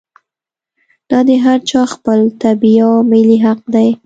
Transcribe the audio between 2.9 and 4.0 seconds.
ملي حق دی.